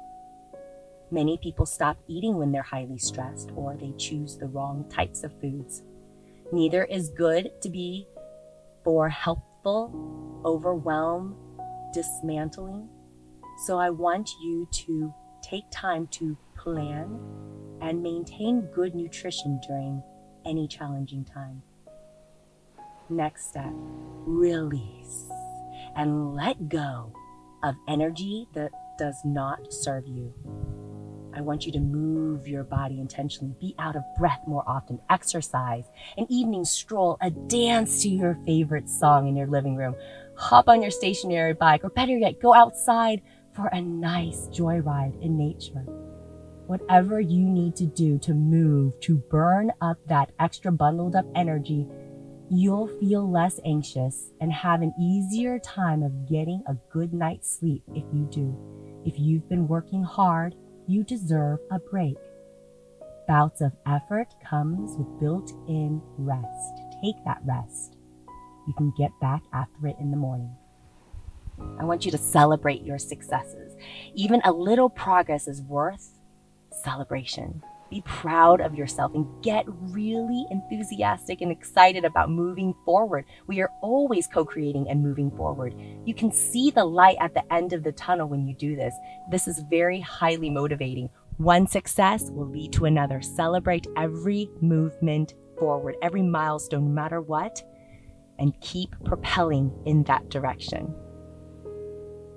Many 1.09 1.37
people 1.37 1.65
stop 1.65 1.97
eating 2.07 2.37
when 2.37 2.51
they're 2.51 2.61
highly 2.61 2.97
stressed 2.97 3.51
or 3.55 3.75
they 3.75 3.93
choose 3.97 4.37
the 4.37 4.47
wrong 4.47 4.85
types 4.89 5.23
of 5.23 5.37
foods. 5.41 5.83
Neither 6.53 6.83
is 6.85 7.09
good 7.09 7.51
to 7.61 7.69
be 7.69 8.07
for 8.83 9.09
health 9.09 9.43
overwhelm, 9.65 11.35
dismantling. 11.93 12.89
So 13.65 13.77
I 13.77 13.89
want 13.89 14.29
you 14.41 14.67
to 14.85 15.13
take 15.43 15.65
time 15.71 16.07
to 16.11 16.37
plan 16.55 17.19
and 17.81 18.01
maintain 18.01 18.61
good 18.73 18.95
nutrition 18.95 19.59
during 19.67 20.01
any 20.45 20.67
challenging 20.67 21.25
time. 21.25 21.61
Next 23.09 23.49
step, 23.49 23.73
release 24.25 25.29
and 25.95 26.33
let 26.35 26.69
go 26.69 27.11
of 27.63 27.75
energy 27.87 28.47
that 28.53 28.71
does 28.97 29.17
not 29.25 29.73
serve 29.73 30.07
you. 30.07 30.33
I 31.33 31.41
want 31.41 31.65
you 31.65 31.71
to 31.73 31.79
move 31.79 32.47
your 32.47 32.63
body 32.63 32.99
intentionally, 32.99 33.55
be 33.59 33.75
out 33.79 33.95
of 33.95 34.03
breath 34.17 34.41
more 34.47 34.63
often, 34.67 34.99
exercise, 35.09 35.85
an 36.17 36.25
evening 36.29 36.65
stroll, 36.65 37.17
a 37.21 37.29
dance 37.29 38.01
to 38.03 38.09
your 38.09 38.37
favorite 38.45 38.89
song 38.89 39.27
in 39.27 39.35
your 39.35 39.47
living 39.47 39.75
room, 39.75 39.95
hop 40.37 40.67
on 40.67 40.81
your 40.81 40.91
stationary 40.91 41.53
bike, 41.53 41.83
or 41.83 41.89
better 41.89 42.17
yet, 42.17 42.41
go 42.41 42.53
outside 42.53 43.21
for 43.53 43.67
a 43.67 43.81
nice 43.81 44.47
joyride 44.47 45.21
in 45.21 45.37
nature. 45.37 45.85
Whatever 46.67 47.19
you 47.19 47.43
need 47.43 47.75
to 47.77 47.85
do 47.85 48.17
to 48.19 48.33
move, 48.33 48.99
to 49.01 49.17
burn 49.29 49.71
up 49.81 49.97
that 50.07 50.31
extra 50.39 50.71
bundled 50.71 51.15
up 51.15 51.25
energy, 51.35 51.87
you'll 52.49 52.87
feel 52.99 53.29
less 53.29 53.59
anxious 53.65 54.31
and 54.41 54.51
have 54.51 54.81
an 54.81 54.93
easier 54.99 55.59
time 55.59 56.03
of 56.03 56.29
getting 56.29 56.61
a 56.67 56.75
good 56.91 57.13
night's 57.13 57.57
sleep 57.59 57.83
if 57.93 58.03
you 58.13 58.27
do. 58.31 58.55
If 59.05 59.17
you've 59.17 59.47
been 59.49 59.67
working 59.67 60.03
hard, 60.03 60.55
you 60.91 61.03
deserve 61.03 61.59
a 61.71 61.79
break. 61.79 62.17
Bouts 63.27 63.61
of 63.61 63.71
effort 63.87 64.27
comes 64.43 64.97
with 64.97 65.19
built-in 65.19 66.01
rest. 66.17 66.81
Take 67.01 67.15
that 67.25 67.41
rest. 67.45 67.95
You 68.67 68.73
can 68.73 68.93
get 68.97 69.11
back 69.21 69.41
after 69.53 69.87
it 69.87 69.95
in 69.99 70.11
the 70.11 70.17
morning. 70.17 70.53
I 71.79 71.85
want 71.85 72.05
you 72.05 72.11
to 72.11 72.17
celebrate 72.17 72.81
your 72.83 72.97
successes. 72.97 73.75
Even 74.15 74.41
a 74.43 74.51
little 74.51 74.89
progress 74.89 75.47
is 75.47 75.61
worth 75.61 76.19
celebration. 76.83 77.63
Be 77.91 78.01
proud 78.05 78.61
of 78.61 78.73
yourself 78.73 79.13
and 79.13 79.27
get 79.43 79.65
really 79.67 80.45
enthusiastic 80.49 81.41
and 81.41 81.51
excited 81.51 82.05
about 82.05 82.31
moving 82.31 82.73
forward. 82.85 83.25
We 83.47 83.61
are 83.61 83.69
always 83.81 84.27
co 84.27 84.45
creating 84.45 84.89
and 84.89 85.03
moving 85.03 85.29
forward. 85.31 85.75
You 86.05 86.13
can 86.13 86.31
see 86.31 86.71
the 86.71 86.85
light 86.85 87.17
at 87.19 87.33
the 87.33 87.53
end 87.53 87.73
of 87.73 87.83
the 87.83 87.91
tunnel 87.91 88.29
when 88.29 88.47
you 88.47 88.55
do 88.55 88.77
this. 88.77 88.95
This 89.29 89.47
is 89.47 89.61
very 89.69 89.99
highly 89.99 90.49
motivating. 90.49 91.09
One 91.35 91.67
success 91.67 92.29
will 92.31 92.47
lead 92.47 92.71
to 92.73 92.85
another. 92.85 93.21
Celebrate 93.21 93.87
every 93.97 94.49
movement 94.61 95.33
forward, 95.59 95.95
every 96.01 96.21
milestone, 96.21 96.85
no 96.85 96.91
matter 96.91 97.19
what, 97.19 97.61
and 98.39 98.59
keep 98.61 98.95
propelling 99.03 99.71
in 99.85 100.03
that 100.03 100.29
direction. 100.29 100.95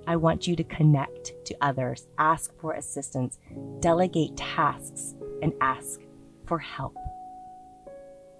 I 0.07 0.17
want 0.17 0.45
you 0.45 0.55
to 0.55 0.63
connect 0.63 1.33
to 1.45 1.55
others, 1.61 2.07
ask 2.19 2.51
for 2.59 2.73
assistance, 2.73 3.39
delegate 3.79 4.37
tasks, 4.37 5.14
and 5.41 5.53
ask 5.61 5.99
for 6.45 6.59
help. 6.59 6.95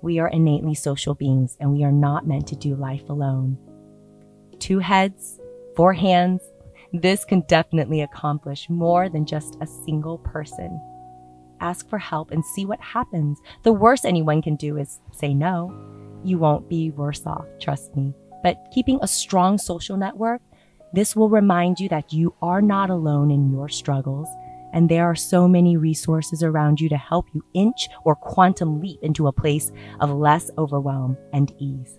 We 0.01 0.19
are 0.19 0.27
innately 0.27 0.75
social 0.75 1.15
beings 1.15 1.57
and 1.59 1.71
we 1.71 1.83
are 1.83 1.91
not 1.91 2.27
meant 2.27 2.47
to 2.47 2.55
do 2.55 2.75
life 2.75 3.09
alone. 3.09 3.57
Two 4.59 4.79
heads, 4.79 5.39
four 5.75 5.93
hands, 5.93 6.41
this 6.93 7.25
can 7.25 7.41
definitely 7.47 8.01
accomplish 8.01 8.69
more 8.69 9.09
than 9.09 9.25
just 9.25 9.57
a 9.61 9.67
single 9.67 10.19
person. 10.19 10.79
Ask 11.59 11.89
for 11.89 11.97
help 11.97 12.31
and 12.31 12.45
see 12.45 12.65
what 12.65 12.79
happens. 12.79 13.39
The 13.63 13.73
worst 13.73 14.05
anyone 14.05 14.41
can 14.41 14.55
do 14.55 14.77
is 14.77 14.99
say 15.11 15.33
no. 15.33 15.73
You 16.23 16.37
won't 16.37 16.69
be 16.69 16.91
worse 16.91 17.25
off, 17.25 17.45
trust 17.59 17.95
me. 17.95 18.13
But 18.43 18.67
keeping 18.73 18.99
a 19.01 19.07
strong 19.07 19.57
social 19.57 19.97
network, 19.97 20.41
this 20.93 21.15
will 21.15 21.29
remind 21.29 21.79
you 21.79 21.89
that 21.89 22.13
you 22.13 22.35
are 22.41 22.61
not 22.61 22.89
alone 22.89 23.31
in 23.31 23.51
your 23.51 23.69
struggles 23.69 24.29
and 24.75 24.89
there 24.89 25.05
are 25.05 25.15
so 25.15 25.47
many 25.47 25.77
resources 25.77 26.43
around 26.43 26.81
you 26.81 26.89
to 26.89 26.97
help 26.97 27.27
you 27.33 27.43
inch 27.53 27.87
or 28.03 28.13
quantum 28.13 28.81
leap 28.81 28.99
into 29.01 29.25
a 29.25 29.31
place 29.31 29.71
of 30.01 30.11
less 30.11 30.51
overwhelm 30.57 31.17
and 31.33 31.53
ease. 31.57 31.97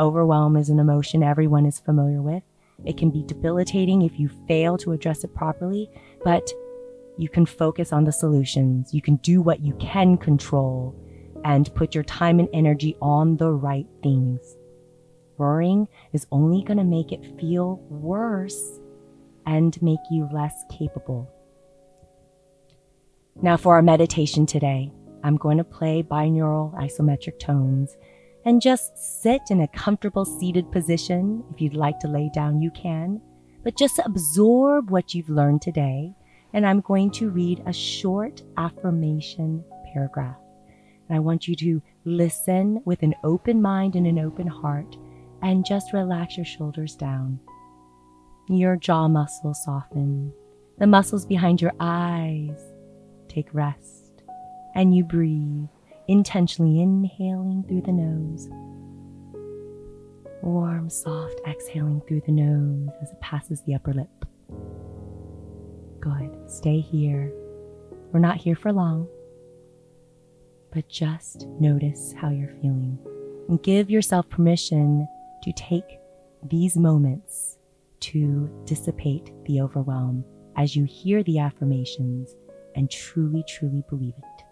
Overwhelm 0.00 0.56
is 0.56 0.70
an 0.70 0.80
emotion 0.80 1.22
everyone 1.22 1.66
is 1.66 1.78
familiar 1.78 2.20
with. 2.20 2.42
It 2.84 2.96
can 2.96 3.10
be 3.10 3.22
debilitating 3.22 4.02
if 4.02 4.18
you 4.18 4.28
fail 4.48 4.76
to 4.78 4.92
address 4.92 5.22
it 5.22 5.34
properly, 5.34 5.88
but 6.24 6.50
You 7.20 7.28
can 7.28 7.44
focus 7.44 7.92
on 7.92 8.04
the 8.04 8.12
solutions. 8.12 8.94
You 8.94 9.02
can 9.02 9.16
do 9.16 9.42
what 9.42 9.60
you 9.60 9.74
can 9.74 10.16
control 10.16 10.94
and 11.44 11.72
put 11.74 11.94
your 11.94 12.04
time 12.04 12.38
and 12.38 12.48
energy 12.54 12.96
on 13.02 13.36
the 13.36 13.52
right 13.52 13.86
things. 14.02 14.56
Worrying 15.36 15.86
is 16.14 16.26
only 16.32 16.62
going 16.62 16.78
to 16.78 16.84
make 16.84 17.12
it 17.12 17.38
feel 17.38 17.76
worse 17.90 18.80
and 19.46 19.80
make 19.82 20.00
you 20.10 20.28
less 20.32 20.64
capable. 20.70 21.30
Now, 23.42 23.56
for 23.56 23.74
our 23.74 23.82
meditation 23.82 24.46
today, 24.46 24.92
I'm 25.22 25.36
going 25.36 25.58
to 25.58 25.64
play 25.64 26.02
binaural 26.02 26.74
isometric 26.74 27.38
tones 27.38 27.96
and 28.44 28.60
just 28.60 29.22
sit 29.22 29.42
in 29.50 29.60
a 29.60 29.68
comfortable 29.68 30.24
seated 30.24 30.70
position. 30.72 31.44
If 31.52 31.60
you'd 31.60 31.74
like 31.74 31.98
to 32.00 32.08
lay 32.08 32.30
down, 32.34 32.60
you 32.60 32.70
can, 32.70 33.20
but 33.62 33.76
just 33.76 33.98
absorb 34.04 34.90
what 34.90 35.14
you've 35.14 35.28
learned 35.28 35.62
today. 35.62 36.14
And 36.52 36.66
I'm 36.66 36.80
going 36.80 37.10
to 37.12 37.30
read 37.30 37.62
a 37.66 37.72
short 37.72 38.42
affirmation 38.56 39.64
paragraph. 39.92 40.36
And 41.08 41.16
I 41.16 41.20
want 41.20 41.46
you 41.46 41.54
to 41.56 41.82
listen 42.04 42.82
with 42.84 43.02
an 43.02 43.14
open 43.24 43.60
mind 43.60 43.94
and 43.94 44.06
an 44.06 44.18
open 44.18 44.46
heart 44.46 44.96
and 45.42 45.64
just 45.64 45.92
relax 45.92 46.36
your 46.36 46.46
shoulders 46.46 46.96
down. 46.96 47.40
Your 48.52 48.74
jaw 48.74 49.06
muscles 49.06 49.62
soften. 49.62 50.32
The 50.78 50.88
muscles 50.88 51.24
behind 51.24 51.62
your 51.62 51.72
eyes 51.78 52.60
take 53.28 53.46
rest. 53.54 54.24
And 54.74 54.92
you 54.92 55.04
breathe, 55.04 55.68
intentionally 56.08 56.80
inhaling 56.80 57.62
through 57.68 57.82
the 57.82 57.92
nose. 57.92 58.48
Warm, 60.42 60.90
soft 60.90 61.40
exhaling 61.46 62.02
through 62.08 62.22
the 62.26 62.32
nose 62.32 62.90
as 63.00 63.12
it 63.12 63.20
passes 63.20 63.62
the 63.62 63.76
upper 63.76 63.94
lip. 63.94 64.24
Good. 66.00 66.50
Stay 66.50 66.80
here. 66.80 67.32
We're 68.10 68.18
not 68.18 68.38
here 68.38 68.56
for 68.56 68.72
long, 68.72 69.06
but 70.72 70.88
just 70.88 71.46
notice 71.60 72.12
how 72.20 72.30
you're 72.30 72.56
feeling 72.60 72.98
and 73.48 73.62
give 73.62 73.90
yourself 73.90 74.28
permission 74.28 75.06
to 75.44 75.52
take 75.52 76.00
these 76.42 76.76
moments 76.76 77.58
to 78.00 78.50
dissipate 78.64 79.30
the 79.46 79.60
overwhelm 79.60 80.24
as 80.56 80.74
you 80.74 80.84
hear 80.84 81.22
the 81.22 81.38
affirmations 81.38 82.34
and 82.74 82.90
truly, 82.90 83.44
truly 83.48 83.82
believe 83.88 84.14
it. 84.16 84.44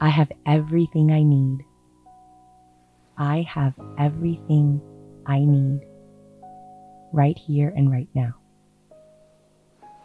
I 0.00 0.08
have 0.08 0.32
everything 0.46 1.12
I 1.12 1.22
need. 1.22 1.58
I 3.18 3.42
have 3.42 3.74
everything 3.98 4.80
I 5.26 5.40
need 5.40 5.80
right 7.12 7.36
here 7.36 7.72
and 7.76 7.90
right 7.90 8.08
now. 8.14 8.34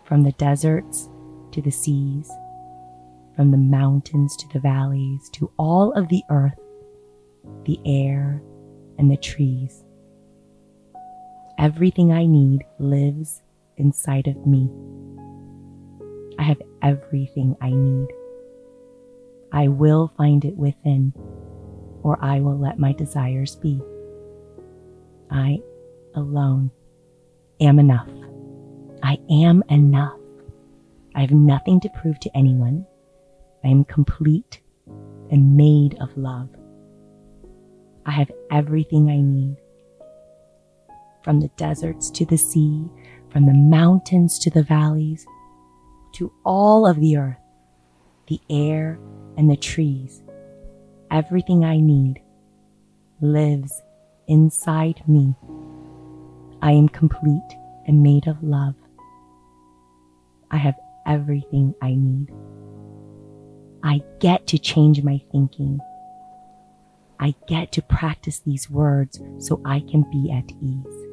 From 0.03 0.24
the 0.24 0.34
deserts 0.34 1.10
to 1.53 1.62
the 1.62 1.72
seas, 1.72 2.29
from 3.36 3.51
the 3.51 3.57
mountains 3.57 4.36
to 4.38 4.48
the 4.50 4.60
valleys, 4.60 5.29
to 5.34 5.50
all 5.57 5.93
of 5.93 6.10
the 6.10 6.22
earth, 6.29 6.60
the 7.63 7.79
air, 7.86 8.41
and 8.98 9.10
the 9.10 9.17
trees. 9.17 9.85
Everything 11.57 12.12
I 12.12 12.25
need 12.25 12.65
lives 12.79 13.41
inside 13.77 14.27
of 14.27 14.45
me. 14.45 14.69
I 16.38 16.43
have 16.43 16.62
everything 16.81 17.55
I 17.62 17.71
need. 17.71 18.07
I 19.51 19.69
will 19.69 20.12
find 20.17 20.43
it 20.43 20.57
within, 20.57 21.13
or 22.03 22.17
I 22.21 22.41
will 22.41 22.57
let 22.57 22.77
my 22.77 22.91
desires 22.91 23.55
be. 23.55 23.81
I 25.31 25.59
alone 26.13 26.71
am 27.62 27.79
enough. 27.79 28.09
I 29.01 29.17
am 29.29 29.63
enough. 29.69 30.19
I 31.15 31.21
have 31.21 31.31
nothing 31.31 31.79
to 31.81 31.89
prove 32.01 32.19
to 32.19 32.38
anyone. 32.38 32.85
I 33.63 33.69
am 33.69 33.85
complete 33.85 34.59
and 35.31 35.55
made 35.55 35.97
of 36.01 36.15
love. 36.17 36.50
I 38.05 38.12
have 38.12 38.29
everything 38.51 39.09
I 39.09 39.21
need. 39.21 39.57
From 41.25 41.40
the 41.40 41.50
deserts 41.57 42.11
to 42.11 42.25
the 42.25 42.38
sea, 42.38 42.88
from 43.31 43.48
the 43.48 43.53
mountains 43.53 44.38
to 44.38 44.51
the 44.51 44.61
valleys, 44.61 45.25
to 46.14 46.31
all 46.46 46.85
of 46.85 47.00
the 47.00 47.18
earth, 47.18 47.40
the 48.27 48.40
air, 48.48 49.00
and 49.35 49.50
the 49.50 49.57
trees. 49.57 50.22
Everything 51.09 51.66
I 51.66 51.79
need 51.79 52.22
lives 53.22 53.81
inside 54.27 55.01
me. 55.07 55.33
I 56.61 56.74
am 56.74 56.88
complete 56.90 57.57
and 57.88 58.03
made 58.03 58.27
of 58.27 58.44
love. 58.44 58.75
I 60.51 60.57
have 60.57 60.75
everything 61.07 61.74
I 61.81 61.96
need. 61.96 62.31
I 63.83 64.03
get 64.20 64.46
to 64.48 64.59
change 64.59 65.01
my 65.01 65.24
thinking. 65.31 65.79
I 67.20 67.33
get 67.48 67.72
to 67.72 67.81
practice 67.81 68.42
these 68.42 68.70
words 68.70 69.20
so 69.40 69.59
I 69.66 69.79
can 69.79 70.05
be 70.11 70.31
at 70.31 70.51
ease. 70.61 71.04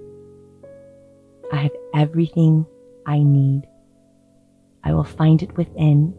I 1.53 1.57
have 1.57 1.77
everything 1.95 2.67
I 3.07 3.23
need. 3.23 3.63
I 4.85 4.95
will 4.95 5.05
find 5.05 5.43
it 5.43 5.55
within, 5.57 6.15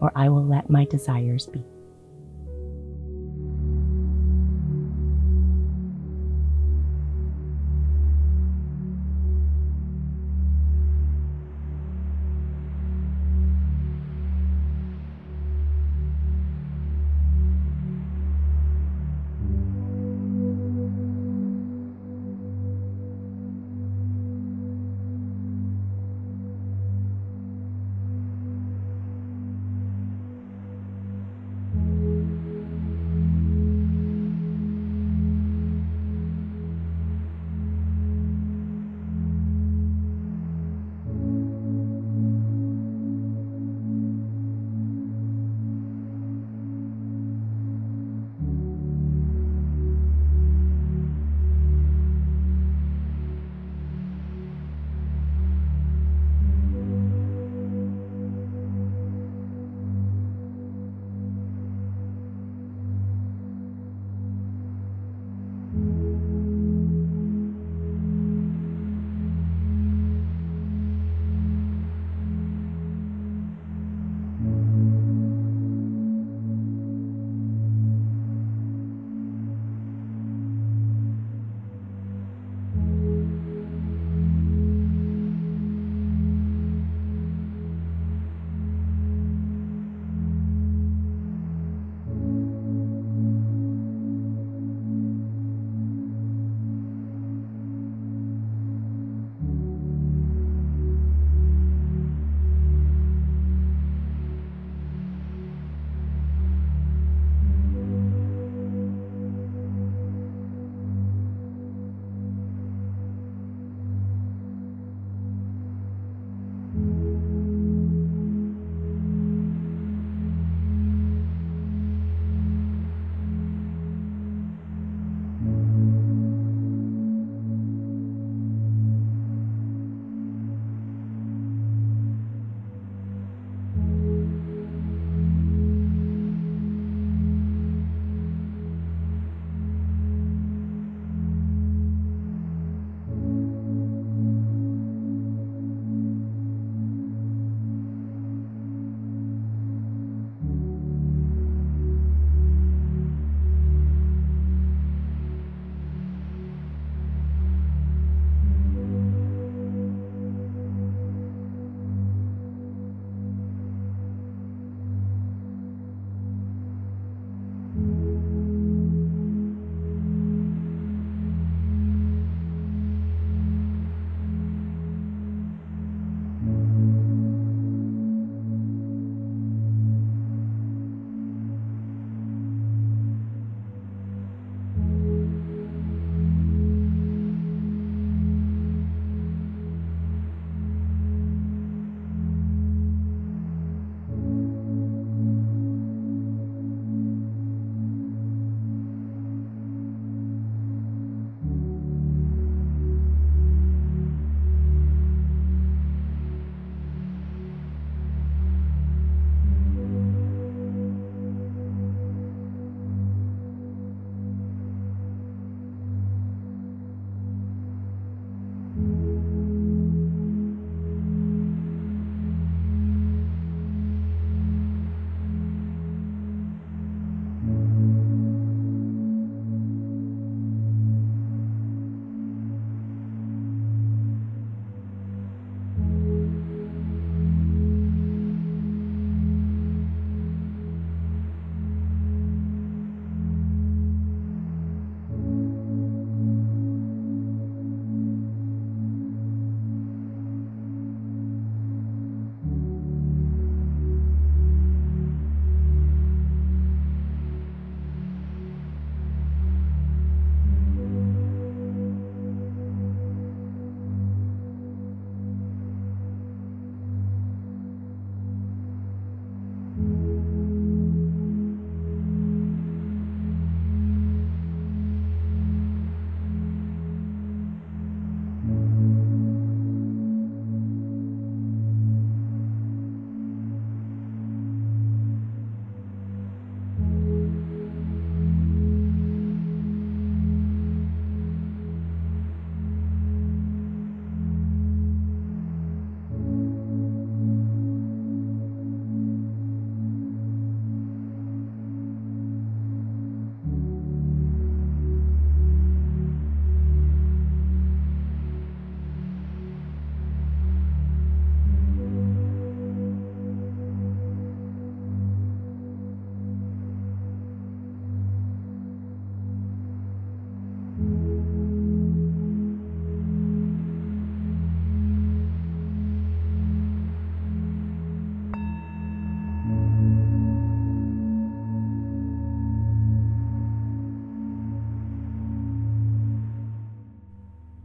or 0.00 0.12
I 0.14 0.28
will 0.28 0.46
let 0.46 0.70
my 0.70 0.84
desires 0.84 1.46
be. 1.46 1.64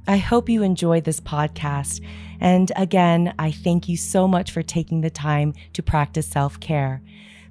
I 0.08 0.18
hope 0.18 0.50
you 0.50 0.62
enjoyed 0.62 1.04
this 1.04 1.20
podcast. 1.20 2.00
And 2.39 2.72
again, 2.76 3.34
I 3.39 3.52
thank 3.52 3.89
you 3.89 3.98
so 3.98 4.28
much 4.28 4.52
for 4.52 4.62
taking 4.62 5.02
the 5.02 5.10
time 5.10 5.54
to 5.74 5.82
practice 5.82 6.28
self 6.28 6.60
care. 6.60 7.02